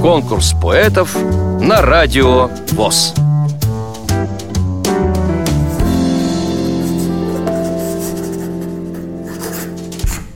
Конкурс 0.00 0.54
поэтов 0.60 1.16
на 1.60 1.80
радио 1.82 2.48
ВОЗ. 2.72 3.14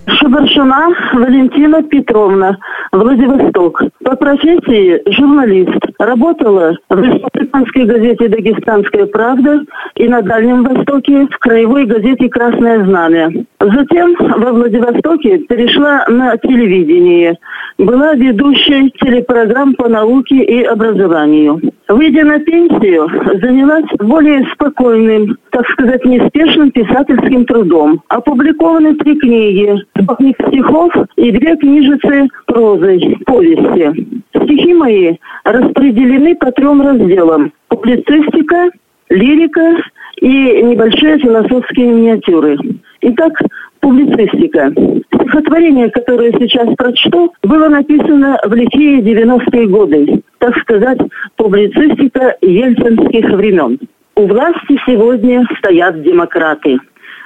Шабаршина 0.06 0.88
Валентина 1.14 1.82
Петровна, 1.82 2.56
Владивосток. 2.96 3.82
По 4.04 4.16
профессии 4.16 5.02
журналист. 5.12 5.78
Работала 5.98 6.76
в 6.88 6.98
республиканской 6.98 7.84
газете 7.84 8.28
«Дагестанская 8.28 9.06
правда» 9.06 9.60
и 9.96 10.08
на 10.08 10.22
Дальнем 10.22 10.64
Востоке 10.64 11.26
в 11.26 11.38
краевой 11.38 11.84
газете 11.84 12.28
«Красное 12.28 12.84
знамя». 12.84 13.30
Затем 13.60 14.16
во 14.18 14.52
Владивостоке 14.52 15.38
перешла 15.38 16.04
на 16.08 16.36
телевидение. 16.38 17.36
Была 17.78 18.14
ведущей 18.14 18.90
телепрограмм 18.98 19.74
по 19.74 19.88
науке 19.88 20.36
и 20.36 20.62
образованию. 20.62 21.60
Выйдя 21.88 22.24
на 22.24 22.40
пенсию, 22.40 23.08
занялась 23.40 23.84
более 24.00 24.44
спокойным, 24.52 25.36
так 25.50 25.68
сказать, 25.68 26.04
неспешным 26.04 26.70
писательским 26.70 27.44
трудом. 27.44 28.02
Опубликованы 28.08 28.94
три 28.96 29.16
книги, 29.18 29.76
сборник 29.94 30.36
стихов 30.48 30.92
и 31.16 31.30
две 31.32 31.56
книжицы 31.56 32.28
прозы, 32.46 33.16
повести. 33.26 34.06
Стихи 34.34 34.74
мои 34.74 35.16
распределены 35.44 36.36
по 36.36 36.52
трем 36.52 36.82
разделам. 36.82 37.52
Публицистика, 37.68 38.70
лирика 39.08 39.76
и 40.20 40.62
небольшие 40.62 41.18
философские 41.18 41.88
миниатюры. 41.88 42.58
Итак, 43.00 43.32
публицистика. 43.80 44.72
Стихотворение, 45.14 45.90
которое 45.90 46.32
сейчас 46.32 46.74
прочту, 46.76 47.32
было 47.42 47.68
написано 47.68 48.38
в 48.44 48.52
лихие 48.54 49.00
90-е 49.00 49.66
годы. 49.68 50.22
Так 50.38 50.56
сказать, 50.58 50.98
публицистика 51.36 52.36
ельцинских 52.40 53.30
времен. 53.30 53.78
У 54.16 54.26
власти 54.26 54.80
сегодня 54.86 55.46
стоят 55.58 56.02
демократы. 56.02 56.78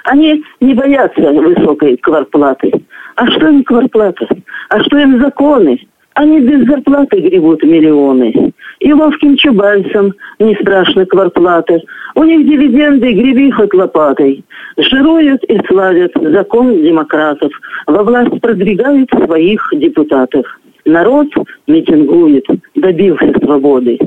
Они 0.05 0.43
не 0.59 0.73
боятся 0.73 1.31
высокой 1.31 1.97
кварплаты. 1.97 2.71
А 3.15 3.27
что 3.27 3.49
им 3.49 3.63
кварплата? 3.63 4.27
А 4.69 4.83
что 4.83 4.97
им 4.97 5.19
законы? 5.21 5.79
Они 6.13 6.41
без 6.41 6.67
зарплаты 6.67 7.21
гребут 7.21 7.63
миллионы. 7.63 8.53
И 8.79 8.93
ловким 8.93 9.37
чубайцам 9.37 10.13
не 10.39 10.55
страшно 10.55 11.05
кварплаты. 11.05 11.81
У 12.15 12.23
них 12.23 12.45
дивиденды 12.47 13.13
греби 13.13 13.51
хоть 13.51 13.73
лопатой. 13.73 14.43
Жируют 14.77 15.43
и 15.45 15.59
славят 15.67 16.11
закон 16.15 16.81
демократов. 16.81 17.51
Во 17.87 18.03
власть 18.03 18.41
продвигают 18.41 19.09
своих 19.11 19.61
депутатов. 19.73 20.45
Народ 20.85 21.27
митингует, 21.67 22.45
добился 22.75 23.31
свободы. 23.43 23.99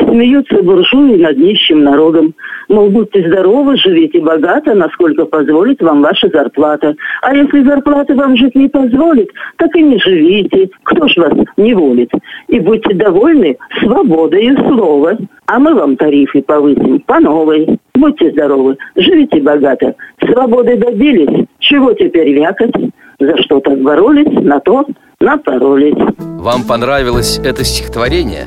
Смеются 0.00 0.62
буржуи 0.62 1.16
над 1.16 1.38
нищим 1.38 1.82
народом. 1.82 2.34
Мол, 2.68 2.90
будьте 2.90 3.26
здоровы, 3.26 3.76
живите 3.76 4.20
богато, 4.20 4.74
насколько 4.74 5.24
позволит 5.24 5.80
вам 5.80 6.02
ваша 6.02 6.28
зарплата. 6.28 6.94
А 7.22 7.34
если 7.34 7.62
зарплата 7.62 8.14
вам 8.14 8.36
жить 8.36 8.54
не 8.54 8.68
позволит, 8.68 9.30
так 9.56 9.74
и 9.74 9.82
не 9.82 9.98
живите. 9.98 10.70
Кто 10.84 11.08
ж 11.08 11.16
вас 11.16 11.32
не 11.56 11.74
волит? 11.74 12.10
И 12.48 12.60
будьте 12.60 12.94
довольны 12.94 13.56
свободой 13.80 14.56
слова. 14.68 15.16
А 15.46 15.58
мы 15.58 15.74
вам 15.74 15.96
тарифы 15.96 16.42
повысим 16.42 17.00
по 17.00 17.20
новой. 17.20 17.78
Будьте 17.94 18.30
здоровы, 18.30 18.76
живите 18.96 19.40
богато. 19.40 19.94
Свободы 20.24 20.76
добились, 20.76 21.46
чего 21.58 21.92
теперь 21.94 22.32
вякать? 22.32 22.74
За 23.18 23.36
что 23.38 23.58
так 23.60 23.80
боролись, 23.80 24.32
на 24.44 24.60
то 24.60 24.86
напоролись. 25.20 25.96
Вам 26.18 26.62
понравилось 26.62 27.40
это 27.42 27.64
стихотворение? 27.64 28.46